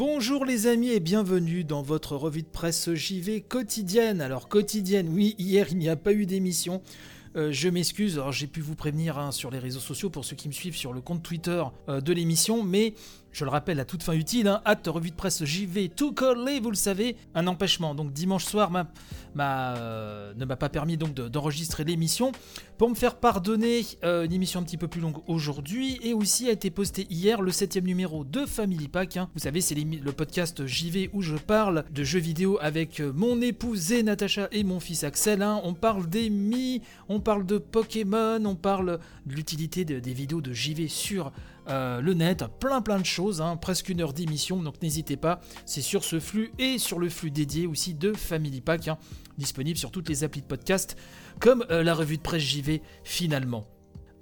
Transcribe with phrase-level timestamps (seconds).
[0.00, 4.22] Bonjour les amis et bienvenue dans votre revue de presse JV quotidienne.
[4.22, 6.80] Alors quotidienne, oui, hier il n'y a pas eu d'émission.
[7.36, 10.36] Euh, je m'excuse, alors j'ai pu vous prévenir hein, sur les réseaux sociaux pour ceux
[10.36, 12.94] qui me suivent sur le compte Twitter euh, de l'émission, mais
[13.32, 16.60] je le rappelle à toute fin utile, hein, hâte revue de presse JV tout collé,
[16.60, 17.94] vous le savez, un empêchement.
[17.94, 18.70] Donc dimanche soir
[19.38, 22.32] euh, ne m'a pas permis donc d'enregistrer l'émission.
[22.78, 26.48] Pour me faire pardonner, euh, une émission un petit peu plus longue aujourd'hui et aussi
[26.48, 29.16] a été posté hier le septième numéro de Family Pack.
[29.16, 29.28] Hein.
[29.34, 33.40] Vous savez, c'est le podcast JV où je parle de jeux vidéo avec euh, mon
[33.40, 35.42] épouse et Natacha et mon fils Axel.
[35.42, 35.60] Hein.
[35.64, 40.52] On parle des Mi, on parle de Pokémon, on parle de l'utilité des vidéos de
[40.52, 41.32] JV sur
[41.70, 45.40] euh, le net, plein plein de choses, hein, presque une heure d'émission, donc n'hésitez pas,
[45.64, 48.98] c'est sur ce flux et sur le flux dédié aussi de Family Pack, hein,
[49.38, 50.96] disponible sur toutes les applis de podcast,
[51.38, 53.68] comme euh, la revue de presse JV finalement.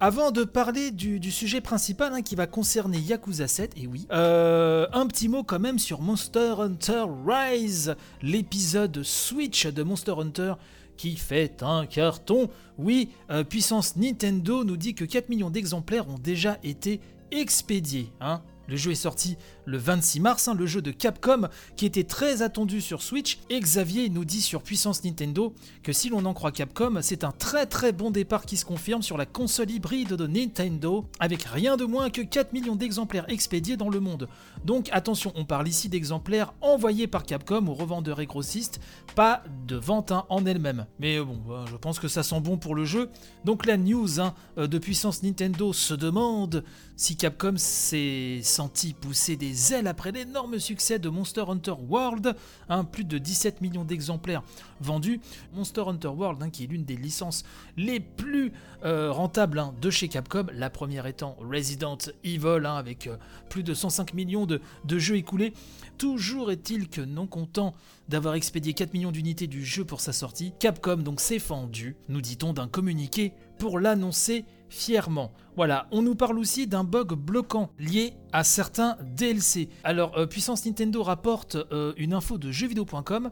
[0.01, 4.86] Avant de parler du, sujet principal hein, qui va concerner Yakuza 7, et oui, euh,
[4.92, 10.55] un petit mot quand même sur Monster Hunter Rise, l'épisode Switch de Monster Hunter
[10.98, 12.51] qui fait un carton.
[12.77, 13.11] Oui,
[13.48, 18.12] puissance Nintendo nous dit que 4 millions d'exemplaires ont déjà été expédié.
[18.21, 18.43] Hein.
[18.69, 19.37] Le jeu est sorti
[19.69, 23.38] le 26 mars, hein, le jeu de Capcom qui était très attendu sur Switch.
[23.50, 27.33] Et Xavier nous dit sur Puissance Nintendo que si l'on en croit Capcom, c'est un
[27.33, 31.77] très très bon départ qui se confirme sur la console hybride de Nintendo, avec rien
[31.77, 34.28] de moins que 4 millions d'exemplaires expédiés dans le monde.
[34.64, 38.80] Donc attention, on parle ici d'exemplaires envoyés par Capcom aux revendeurs et grossistes,
[39.14, 40.86] pas de vente hein, en elle-même.
[40.98, 43.11] Mais bon, bah, je pense que ça sent bon pour le jeu.
[43.44, 46.64] Donc la news hein, euh, de Puissance Nintendo se demande
[46.96, 52.34] si Capcom s'est senti pousser des ailes après l'énorme succès de Monster Hunter World,
[52.69, 54.42] hein, plus de 17 millions d'exemplaires
[54.81, 55.20] vendus.
[55.55, 57.45] Monster Hunter World, hein, qui est l'une des licences
[57.77, 58.53] les plus
[58.84, 63.17] euh, rentables hein, de chez Capcom, la première étant Resident Evil, avec euh,
[63.48, 65.52] plus de 105 millions de, de jeux écoulés.
[65.98, 67.75] Toujours est-il que non content
[68.08, 72.20] d'avoir expédié 4 millions d'unités du jeu pour sa sortie, Capcom donc s'est fendu, nous
[72.20, 75.33] dit-on d'un communiqué, pour l'annoncer fièrement.
[75.56, 79.68] Voilà, on nous parle aussi d'un bug bloquant lié à certains DLC.
[79.84, 83.30] Alors, euh, Puissance Nintendo rapporte euh, une info de jeuxvideo.com.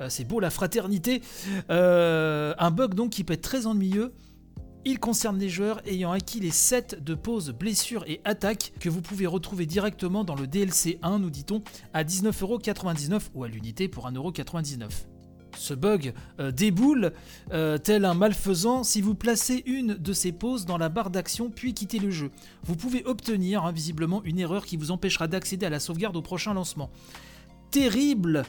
[0.00, 1.22] Euh, c'est beau la fraternité.
[1.68, 4.14] un bug donc qui peut être très ennuyeux.
[4.84, 9.02] Il concerne les joueurs ayant acquis les sets de pause, blessures et attaques que vous
[9.02, 11.60] pouvez retrouver directement dans le DLC 1, nous dit-on,
[11.92, 15.15] à 19,99€ ou à l'unité pour 1,99€.
[15.56, 17.12] Ce bug euh, déboule
[17.52, 21.50] euh, tel un malfaisant si vous placez une de ces pauses dans la barre d'action
[21.50, 22.30] puis quittez le jeu.
[22.64, 26.22] Vous pouvez obtenir hein, visiblement une erreur qui vous empêchera d'accéder à la sauvegarde au
[26.22, 26.90] prochain lancement.
[27.70, 28.44] Terrible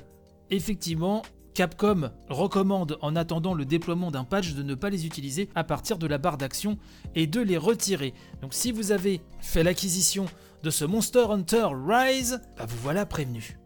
[0.49, 1.23] Effectivement,
[1.53, 5.97] Capcom recommande en attendant le déploiement d'un patch de ne pas les utiliser à partir
[5.97, 6.77] de la barre d'action
[7.15, 8.13] et de les retirer.
[8.41, 10.27] Donc si vous avez fait l'acquisition
[10.63, 13.57] de ce Monster Hunter Rise, bah vous voilà prévenu.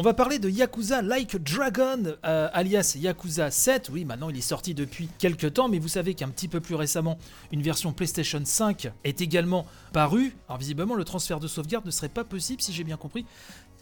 [0.00, 3.90] On va parler de Yakuza Like Dragon, euh, alias Yakuza 7.
[3.92, 6.76] Oui, maintenant il est sorti depuis quelques temps, mais vous savez qu'un petit peu plus
[6.76, 7.18] récemment,
[7.50, 10.36] une version PlayStation 5 est également parue.
[10.48, 13.26] Alors visiblement, le transfert de sauvegarde ne serait pas possible, si j'ai bien compris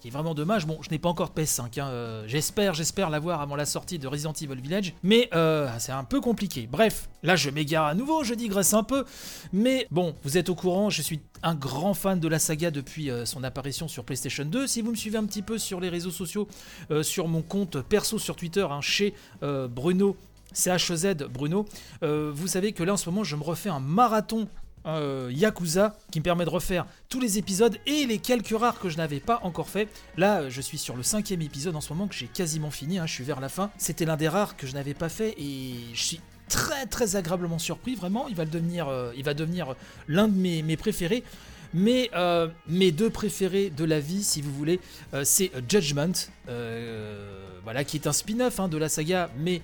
[0.01, 0.67] qui est vraiment dommage.
[0.67, 3.99] Bon, je n'ai pas encore de PS5, hein, euh, j'espère, j'espère l'avoir avant la sortie
[3.99, 6.69] de Resident Evil Village, mais euh, c'est un peu compliqué.
[6.71, 9.05] Bref, là je m'égare à nouveau, je digresse un peu,
[9.53, 13.11] mais bon, vous êtes au courant, je suis un grand fan de la saga depuis
[13.11, 14.67] euh, son apparition sur PlayStation 2.
[14.67, 16.49] Si vous me suivez un petit peu sur les réseaux sociaux,
[17.03, 20.17] sur mon compte perso sur Twitter, hein, chez Bruno
[20.53, 21.67] CHZ Bruno,
[22.03, 24.49] vous savez que là en ce moment je me refais un marathon
[24.87, 28.89] euh, Yakuza qui me permet de refaire tous les épisodes et les quelques rares que
[28.89, 29.89] je n'avais pas encore fait.
[30.17, 33.07] Là, je suis sur le cinquième épisode en ce moment que j'ai quasiment fini, hein,
[33.07, 33.71] je suis vers la fin.
[33.79, 37.59] C'était l'un des rares que je n'avais pas fait et je suis très très agréablement
[37.59, 38.29] surpris, vraiment.
[38.29, 39.13] Il va devenir, euh,
[40.09, 41.25] l'un de mes, mes préférés.
[41.75, 44.81] Mais euh, mes deux préférés de la vie, si vous voulez,
[45.25, 46.31] c'est Judgment,
[47.65, 49.61] voilà, qui est un spin-off hein, de la saga, mais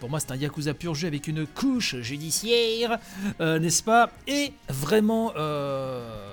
[0.00, 2.98] pour moi, c'est un Yakuza pur jeu avec une couche judiciaire,
[3.40, 4.10] euh, n'est-ce pas?
[4.26, 6.28] Et vraiment, euh,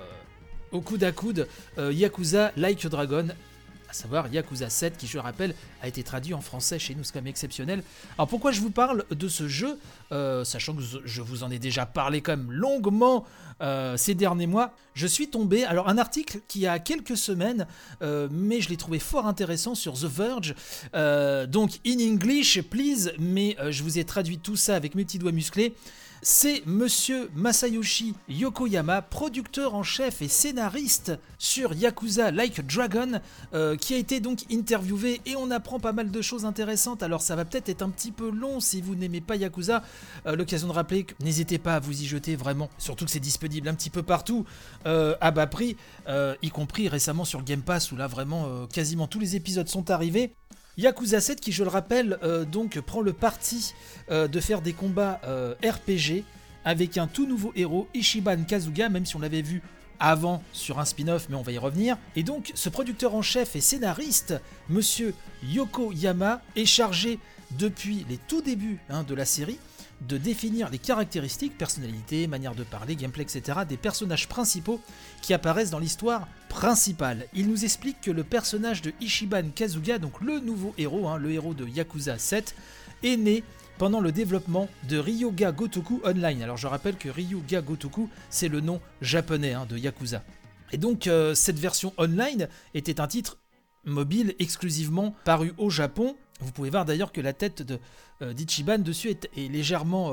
[0.71, 1.47] au coude à coude,
[1.77, 3.27] euh, Yakuza Like Dragon,
[3.89, 7.03] à savoir Yakuza 7, qui, je le rappelle, a été traduit en français chez nous,
[7.03, 7.83] c'est quand même exceptionnel.
[8.17, 9.79] Alors pourquoi je vous parle de ce jeu,
[10.43, 13.25] sachant que je vous en ai déjà parlé quand même longuement
[13.61, 17.67] euh, ces derniers mois, je suis tombé, alors un article qui a quelques semaines,
[18.01, 20.55] euh, mais je l'ai trouvé fort intéressant sur The Verge,
[20.95, 25.19] euh, donc in English please, mais je vous ai traduit tout ça avec mes petits
[25.19, 25.75] doigts musclés.
[26.21, 33.21] C'est monsieur Masayoshi Yokoyama, producteur en chef et scénariste sur Yakuza Like Dragon,
[33.53, 37.03] euh, qui a été donc interviewé et on apprend pas mal de choses intéressantes.
[37.03, 39.83] Alors ça va peut-être être un petit peu long si vous n'aimez pas Yakuza.
[40.25, 43.19] Euh, l'occasion de rappeler que n'hésitez pas à vous y jeter vraiment, surtout que c'est
[43.19, 44.45] disponible un petit peu partout
[44.85, 45.77] euh, à bas prix,
[46.41, 50.33] y compris récemment sur Game Pass où là vraiment quasiment tous les épisodes sont arrivés.
[50.79, 52.17] Yakuza 7 qui je le rappelle
[52.49, 53.73] donc prend le parti
[54.09, 55.19] de faire des combats
[55.61, 56.23] RPG
[56.63, 59.61] avec un tout nouveau héros Ishiban Kazuga même si on l'avait vu
[59.99, 61.97] avant sur un spin-off, mais on va y revenir.
[62.15, 64.35] Et donc, ce producteur en chef et scénariste,
[64.69, 67.19] monsieur Yoko Yama, est chargé
[67.57, 69.59] depuis les tout débuts hein, de la série
[70.07, 73.59] de définir les caractéristiques, personnalité, manière de parler, gameplay, etc.
[73.67, 74.79] des personnages principaux
[75.21, 77.27] qui apparaissent dans l'histoire principale.
[77.33, 81.31] Il nous explique que le personnage de Ishiban Kazuga, donc le nouveau héros, hein, le
[81.31, 82.55] héros de Yakuza 7,
[83.03, 83.43] est né
[83.77, 86.43] pendant le développement de Ryuga Gotoku Online.
[86.43, 90.23] Alors je rappelle que Ryuga Gotoku, c'est le nom japonais hein, de Yakuza.
[90.71, 93.37] Et donc euh, cette version online était un titre
[93.85, 96.15] mobile exclusivement paru au Japon.
[96.39, 97.63] Vous pouvez voir d'ailleurs que la tête
[98.21, 100.11] euh, d'Ichiban dessus est, légèrement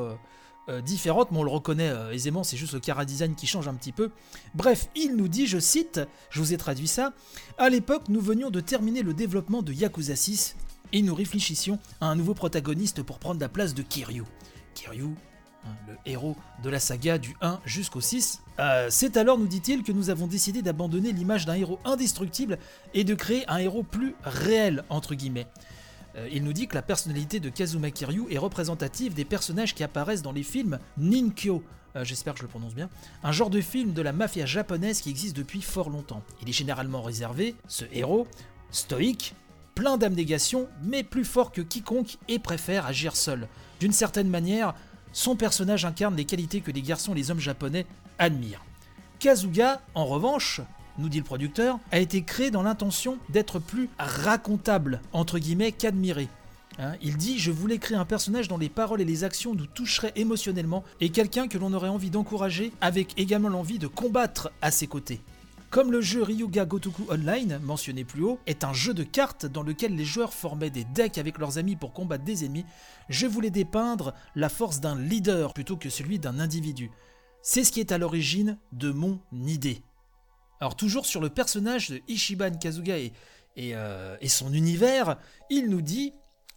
[0.68, 3.74] euh, différente, mais on le reconnaît aisément, c'est juste le cara design qui change un
[3.74, 4.10] petit peu.
[4.54, 6.00] Bref, il nous dit, je cite,
[6.30, 7.12] je vous ai traduit ça,
[7.56, 10.56] à l'époque nous venions de terminer le développement de Yakuza 6
[10.92, 14.24] et nous réfléchissions à un nouveau protagoniste pour prendre la place de Kiryu.
[14.74, 15.14] Kiryu,
[15.64, 18.42] hein, le héros de la saga du 1 jusqu'au 6.
[18.58, 22.58] Euh, c'est alors, nous dit-il, que nous avons décidé d'abandonner l'image d'un héros indestructible
[22.94, 25.46] et de créer un héros plus réel, entre guillemets.
[26.16, 29.84] Euh, il nous dit que la personnalité de Kazuma Kiryu est représentative des personnages qui
[29.84, 31.62] apparaissent dans les films Ninkyo,
[31.96, 32.88] euh, j'espère que je le prononce bien,
[33.22, 36.22] un genre de film de la mafia japonaise qui existe depuis fort longtemps.
[36.42, 38.26] Il est généralement réservé, ce héros,
[38.70, 39.34] stoïque,
[39.74, 43.48] plein d'abnégation, mais plus fort que quiconque et préfère agir seul.
[43.80, 44.74] D'une certaine manière,
[45.12, 47.86] son personnage incarne les qualités que les garçons et les hommes japonais
[48.18, 48.64] admirent.
[49.18, 50.60] Kazuga, en revanche,
[50.98, 56.28] nous dit le producteur, a été créé dans l'intention d'être plus racontable, entre guillemets, qu'admiré.
[56.78, 59.66] Hein, il dit Je voulais créer un personnage dont les paroles et les actions nous
[59.66, 64.70] toucheraient émotionnellement et quelqu'un que l'on aurait envie d'encourager avec également l'envie de combattre à
[64.70, 65.20] ses côtés.
[65.70, 69.62] Comme le jeu Ryuga Gotoku Online, mentionné plus haut, est un jeu de cartes dans
[69.62, 72.64] lequel les joueurs formaient des decks avec leurs amis pour combattre des ennemis,
[73.08, 76.90] je voulais dépeindre la force d'un leader plutôt que celui d'un individu.
[77.42, 79.82] C'est ce qui est à l'origine de mon idée.
[80.60, 83.12] Alors toujours sur le personnage de Ishiban Kazuga et,
[83.58, 85.16] euh, et son univers,
[85.50, 86.12] il nous dit,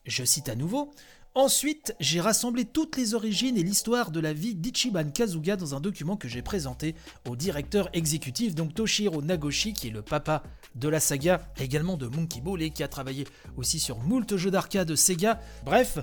[0.05, 0.91] je cite à nouveau,
[1.35, 5.79] Ensuite, j'ai rassemblé toutes les origines et l'histoire de la vie d'Ichiban Kazuga dans un
[5.79, 6.95] document que j'ai présenté
[7.29, 10.41] au directeur exécutif, donc Toshiro Nagoshi, qui est le papa
[10.73, 14.49] de la saga, également de Monkey Ball et qui a travaillé aussi sur moult jeux
[14.49, 15.39] d'arcade de Sega.
[15.63, 15.99] Bref,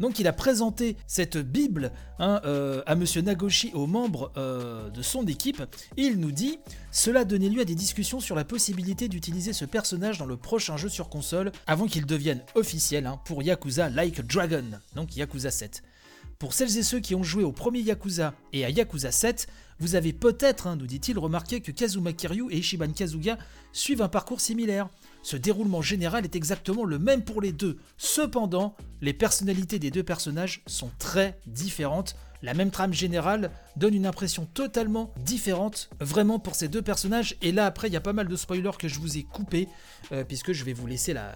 [0.00, 5.02] donc il a présenté cette Bible hein, euh, à Monsieur Nagoshi, aux membres euh, de
[5.02, 5.62] son équipe,
[5.96, 6.58] et il nous dit
[6.90, 10.76] Cela donnait lieu à des discussions sur la possibilité d'utiliser ce personnage dans le prochain
[10.76, 14.64] jeu sur console avant qu'il devienne officiel hein, pour Yakuza Like Dragon,
[14.94, 15.82] donc Yakuza 7.
[16.38, 19.46] Pour celles et ceux qui ont joué au premier Yakuza et à Yakuza 7,
[19.78, 23.38] vous avez peut-être, hein, nous dit-il, remarqué que Kazuma Kiryu et Ishiban Kazuga
[23.72, 24.88] suivent un parcours similaire.
[25.22, 27.78] Ce déroulement général est exactement le même pour les deux.
[27.96, 32.16] Cependant, les personnalités des deux personnages sont très différentes.
[32.42, 37.36] La même trame générale donne une impression totalement différente vraiment pour ces deux personnages.
[37.42, 39.68] Et là après, il y a pas mal de spoilers que je vous ai coupés
[40.12, 41.34] euh, puisque je vais vous laisser la,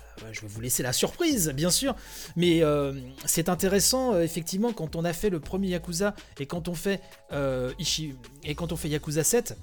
[0.93, 1.97] surprise, bien sûr.
[2.37, 2.93] Mais euh,
[3.25, 7.01] c'est intéressant euh, effectivement quand on a fait le premier Yakuza et quand on fait
[7.79, 9.57] Ishi et quand on fait Yakuza 7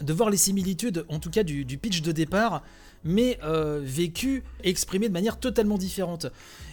[0.00, 2.62] de voir les similitudes, en tout cas du, pitch de départ,
[3.04, 6.26] mais euh, vécu, exprimé de manière totalement différente.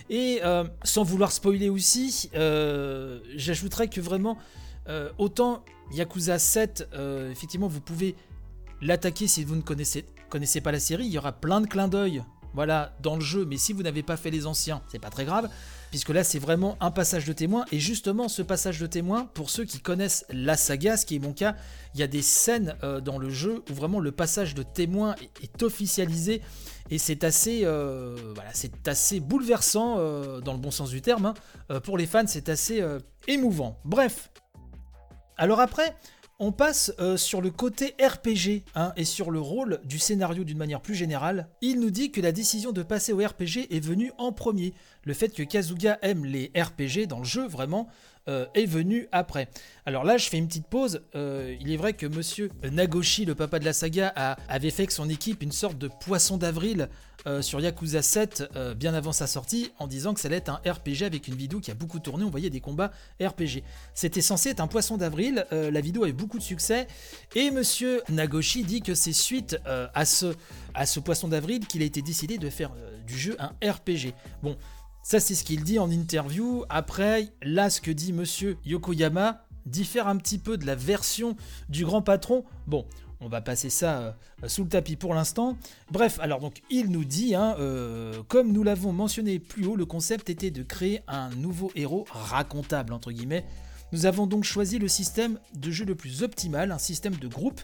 [0.09, 4.38] Et euh, sans vouloir spoiler aussi, euh, j'ajouterais que vraiment,
[5.19, 6.89] autant Yakuza 7,
[7.31, 8.15] effectivement, vous pouvez
[8.81, 11.88] l'attaquer si vous ne connaissez, connaissez pas la série, il y aura plein de clins
[11.88, 15.09] d'œil voilà, dans le jeu, mais si vous n'avez pas fait les anciens, c'est pas
[15.09, 15.50] très grave,
[15.89, 19.50] puisque là c'est vraiment un passage de témoin, et justement ce passage de témoin, pour
[19.50, 21.55] ceux qui connaissent la saga, ce qui est mon cas,
[21.93, 25.15] il y a des scènes euh, dans le jeu où vraiment le passage de témoin
[25.41, 26.41] est, officialisé,
[26.89, 28.15] et c'est assez, euh,
[28.86, 31.79] assez bouleversant, euh, dans le bon sens du terme, hein.
[31.81, 32.84] pour les fans c'est assez
[33.27, 33.79] émouvant.
[33.84, 34.31] Bref,
[35.38, 35.96] alors après,
[36.39, 40.58] on passe euh, sur le côté RPG hein, et sur le rôle du scénario d'une
[40.58, 41.50] manière plus générale.
[41.62, 44.74] Il nous dit que la décision de passer au RPG est venue en premier.
[45.03, 47.89] Le fait que Kazuga aime les RPG dans le jeu, vraiment,
[48.29, 49.50] euh, est venu après.
[49.86, 51.01] Alors là, je fais une petite pause.
[51.15, 54.08] Euh, il est vrai que monsieur Nagoshi, le papa de la saga,
[54.48, 56.89] avait fait avec son équipe une sorte de poisson d'avril
[57.27, 60.49] euh, sur Yakuza 7 euh, bien avant sa sortie en disant que ça allait être
[60.49, 63.63] un RPG avec une vidéo qui a beaucoup tourné, on voyait des combats RPG.
[63.93, 66.88] C'était censé être un poisson d'avril, euh, la vidéo a eu beaucoup de succès
[67.35, 70.33] et monsieur Nagoshi dit que c'est suite à, ce,
[70.73, 72.71] à ce poisson d'avril qu'il a été décidé de faire
[73.05, 74.13] du jeu un RPG.
[74.43, 74.57] Bon,
[75.03, 76.63] ça c'est ce qu'il dit en interview.
[76.69, 81.35] Après, là ce que dit monsieur Yokoyama diffère un petit peu de la version
[81.69, 82.43] du grand patron.
[82.67, 82.85] Bon,
[83.21, 85.57] on va passer ça euh, sous le tapis pour l'instant.
[85.91, 89.85] Bref, alors donc il nous dit, hein, euh, comme nous l'avons mentionné plus haut, le
[89.85, 93.45] concept était de créer un nouveau héros racontable entre guillemets.
[93.91, 97.61] Nous avons donc choisi le système de jeu le plus optimal, un système de groupe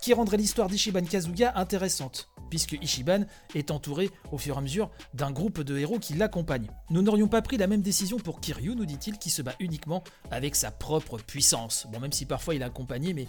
[0.00, 4.90] qui rendrait l'histoire d'Ishiban Kazuga intéressante, puisque Ishiban est entouré au fur et à mesure
[5.14, 6.68] d'un groupe de héros qui l'accompagnent.
[6.90, 10.02] Nous n'aurions pas pris la même décision pour Kiryu, nous dit-il, qui se bat uniquement
[10.30, 11.86] avec sa propre puissance.
[11.92, 13.26] Bon, même si parfois il est mais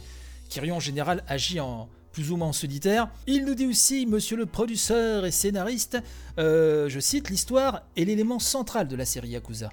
[0.50, 3.10] Kiryu en général agit en plus ou moins en solitaire.
[3.28, 6.00] Il nous dit aussi, monsieur le producteur et scénariste,
[6.40, 9.70] euh, je cite, l'histoire est l'élément central de la série Yakuza.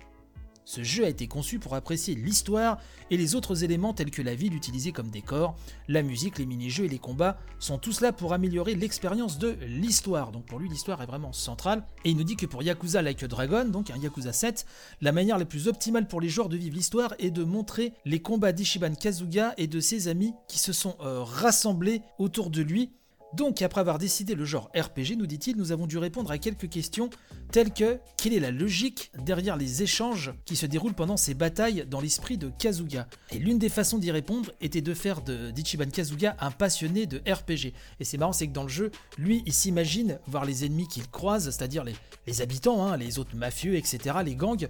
[0.64, 2.78] Ce jeu a été conçu pour apprécier l'histoire
[3.11, 5.56] et les autres éléments tels que la ville utilisée comme décor,
[5.88, 10.33] la musique, les mini-jeux et les combats sont tous là pour améliorer l'expérience de l'histoire.
[10.33, 11.85] Donc pour lui l'histoire est vraiment centrale.
[12.04, 14.64] Et il nous dit que pour Yakuza Like a Dragon, donc un Yakuza 7,
[15.02, 18.21] la manière la plus optimale pour les joueurs de vivre l'histoire est de montrer les
[18.21, 22.92] combats d'Ishiban Kazuga et de ses amis qui se sont euh, rassemblés autour de lui
[23.36, 26.68] donc, après avoir décidé le genre RPG, nous dit-il, nous avons dû répondre à quelques
[26.68, 27.10] questions
[27.50, 31.84] telles que quelle est la logique derrière les échanges qui se déroulent pendant ces batailles
[31.88, 33.08] dans l'esprit de Kazuga?
[33.30, 37.18] Et l'une des façons d'y répondre était de faire de d'Ichiban Kazuga un passionné de
[37.18, 37.72] RPG.
[37.98, 41.08] Et c'est marrant, c'est que dans le jeu, lui, il s'imagine voir les ennemis qu'il
[41.10, 44.68] croise, c'est-à-dire les, habitants, hein, les autres mafieux, etc., les gangs,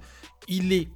[0.49, 0.88] il les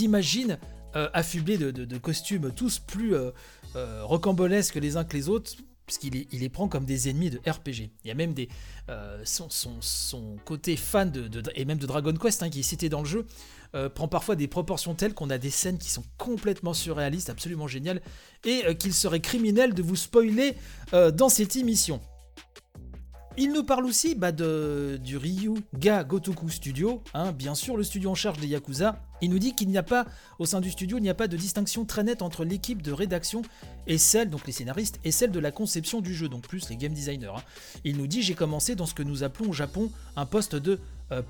[0.00, 0.58] imagine
[0.96, 3.30] euh, affublés de, costumes tous plus euh,
[3.76, 5.52] euh, rocambolesques les uns que les autres,
[5.88, 7.90] puisqu'il les, les prend comme des ennemis de RPG.
[8.04, 8.48] Il y a même des,
[8.90, 9.48] euh, son,
[9.80, 13.06] son, côté fan de, et même de Dragon Quest, hein, qui est cité dans le
[13.06, 13.26] jeu,
[13.74, 17.66] euh, prend parfois des proportions telles qu'on a des scènes qui sont complètement surréalistes, absolument
[17.66, 18.02] géniales,
[18.44, 20.54] et euh, qu'il serait criminel de vous spoiler
[20.92, 22.00] dans cette émission.
[23.40, 28.10] Il nous parle aussi bah, de, du Ryuga Gotoku Studio, hein, bien sûr le studio
[28.10, 29.00] en charge des Yakuza.
[29.20, 30.06] Il nous dit qu'il n'y a pas,
[30.40, 32.90] au sein du studio, il n'y a pas de distinction très nette entre l'équipe de
[32.90, 33.42] rédaction
[33.86, 36.76] et celle, donc les scénaristes, et celle de la conception du jeu, donc plus les
[36.76, 37.28] game designers.
[37.28, 37.42] Hein.
[37.84, 40.80] Il nous dit j'ai commencé dans ce que nous appelons au Japon un poste de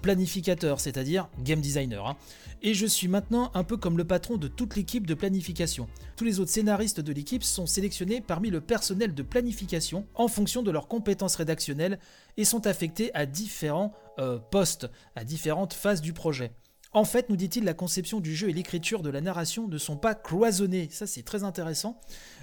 [0.02, 2.06] planificateur, c'est-à-dire game designer.
[2.06, 2.16] Hein.
[2.62, 5.88] Et je suis maintenant un peu comme le patron de toute l'équipe de planification.
[6.16, 10.62] Tous les autres scénaristes de l'équipe sont sélectionnés parmi le personnel de planification en fonction
[10.62, 11.98] de leurs compétences rédactionnelles
[12.36, 16.52] et sont affectés à différents euh, postes, à différentes phases du projet.
[16.92, 19.96] En fait, nous dit-il, la conception du jeu et l'écriture de la narration ne sont
[19.96, 20.88] pas cloisonnées.
[20.90, 22.00] Ça, c'est très intéressant.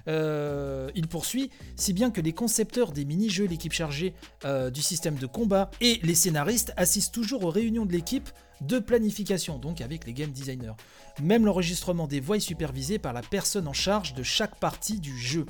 [0.08, 4.14] Euh, il poursuit, si bien que les concepteurs des mini-jeux, l'équipe chargée
[4.46, 8.30] euh, du système de combat et les scénaristes assistent toujours aux réunions de l'équipe
[8.62, 10.75] de planification, donc avec les game designers.
[11.22, 15.18] Même l'enregistrement des voix est supervisé par la personne en charge de chaque partie du
[15.18, 15.46] jeu.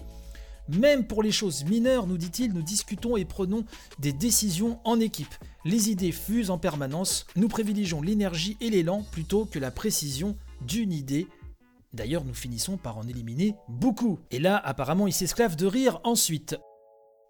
[0.69, 3.65] Même pour les choses mineures, nous dit-il, nous discutons et prenons
[3.99, 5.33] des décisions en équipe.
[5.63, 10.91] Les idées fusent en permanence, nous privilégions l'énergie et l'élan plutôt que la précision d'une
[10.91, 11.27] idée.
[11.93, 14.19] D'ailleurs, nous finissons par en éliminer beaucoup.
[14.31, 16.57] Et là, apparemment, il s'esclave de rire ensuite.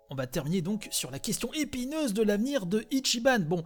[0.09, 3.39] On va terminer donc sur la question épineuse de l'avenir de Ichiban.
[3.39, 3.63] Bon,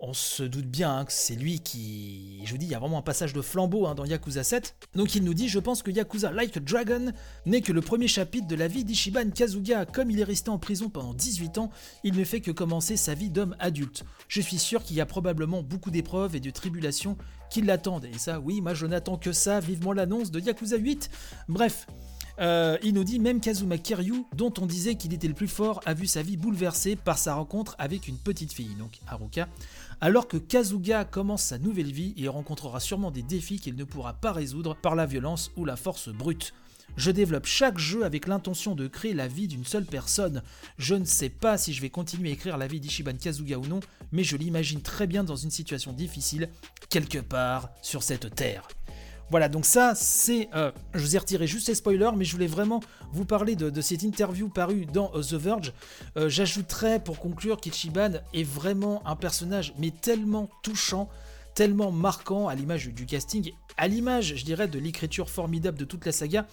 [0.00, 2.40] on se doute bien hein, que c'est lui qui.
[2.44, 4.76] Je vous dis, il y a vraiment un passage de flambeau hein, dans Yakuza 7.
[4.94, 7.12] Donc il nous dit Je pense que Yakuza Like a Dragon
[7.46, 9.86] n'est que le premier chapitre de la vie d'Ishiban Kazuga.
[9.86, 11.70] Comme il est resté en prison pendant 18 ans,
[12.04, 14.04] il ne fait que commencer sa vie d'homme adulte.
[14.28, 17.16] Je suis sûr qu'il y a probablement beaucoup d'épreuves et de tribulations
[17.50, 18.06] qui l'attendent.
[18.06, 19.60] Et ça, oui, moi je n'attends que ça.
[19.60, 21.10] Vivement l'annonce de Yakuza 8.
[21.48, 21.86] Bref.
[22.38, 25.80] Euh, il nous dit même Kazuma Kiryu, dont on disait qu'il était le plus fort,
[25.86, 29.48] a vu sa vie bouleversée par sa rencontre avec une petite fille, donc Haruka.
[30.00, 34.12] Alors que Kazuga commence sa nouvelle vie, il rencontrera sûrement des défis qu'il ne pourra
[34.12, 36.52] pas résoudre par la violence ou la force brute.
[36.98, 40.42] Je développe chaque jeu avec l'intention de créer la vie d'une seule personne.
[40.76, 43.66] Je ne sais pas si je vais continuer à écrire la vie d'Ishiban Kazuga ou
[43.66, 43.80] non,
[44.12, 46.50] mais je l'imagine très bien dans une situation difficile,
[46.90, 48.68] quelque part sur cette terre.
[49.30, 50.48] Voilà, donc ça, c'est.
[50.54, 52.80] Euh, je vous ai retiré juste les spoilers, mais je voulais vraiment
[53.12, 55.72] vous parler de, cette interview parue dans euh, The Verge.
[56.16, 61.08] Euh, j'ajouterais pour conclure qu'Ichiban est vraiment un personnage, mais tellement touchant,
[61.54, 66.06] tellement marquant à l'image du casting, à l'image, je dirais, de l'écriture formidable de toute
[66.06, 66.46] la saga.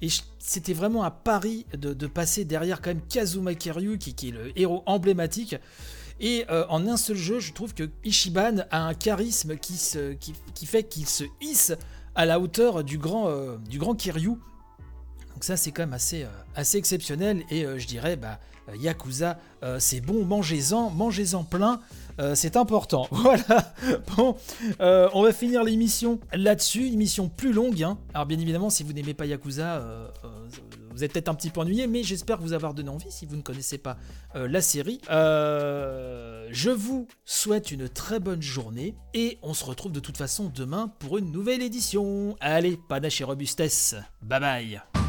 [0.00, 0.08] Et
[0.38, 4.82] c'était vraiment un pari de, passer derrière quand même Kazuma Kiryu, qui, est le héros
[4.86, 5.56] emblématique.
[6.20, 11.08] Et en un seul jeu, je trouve que Ichiban a un charisme qui fait qu'il
[11.08, 11.72] se hisse
[12.16, 14.30] à la hauteur du grand, euh, du grand Kiryu.
[15.34, 18.40] Donc ça c'est quand même assez, euh, assez exceptionnel et euh, je dirais bah
[18.80, 19.38] Yakuza
[19.78, 21.80] c'est bon, mangez-en, mangez-en plein,
[22.34, 23.06] c'est important.
[23.12, 23.74] Voilà.
[24.16, 24.36] Bon,
[24.80, 27.84] on va finir l'émission là-dessus, émission plus longue.
[27.84, 27.96] Hein.
[28.12, 29.84] Alors bien évidemment si vous n'aimez pas Yakuza,
[30.96, 33.36] vous êtes peut-être un petit peu ennuyé, mais j'espère vous avoir donné envie si vous
[33.36, 33.96] ne connaissez pas
[34.34, 35.00] la série.
[35.08, 40.92] je vous souhaite une très bonne journée et on se retrouve de toute façon demain
[40.98, 42.36] pour une nouvelle édition.
[42.40, 43.94] Allez, panache et robustesse.
[44.22, 45.05] Bye bye.